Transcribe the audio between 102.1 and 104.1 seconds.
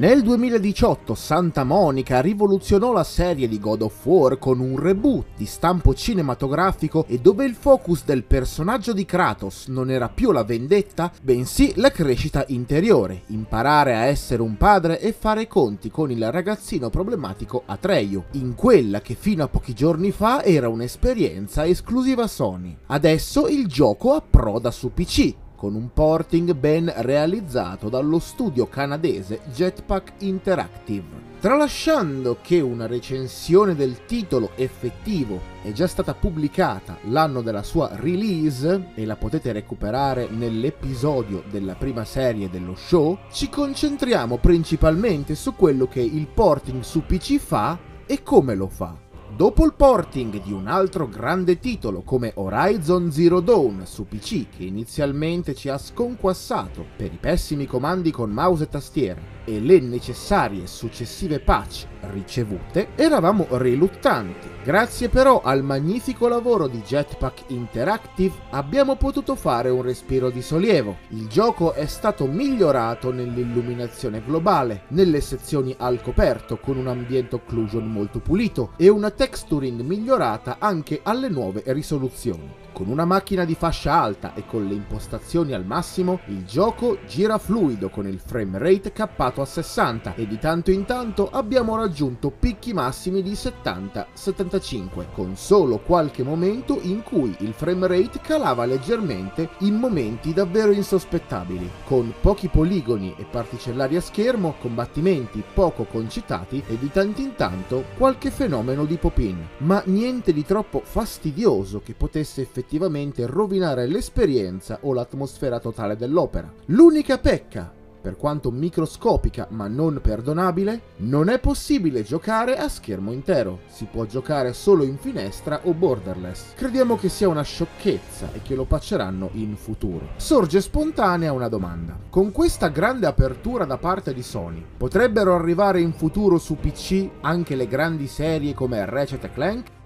pochi poligoni e particellari a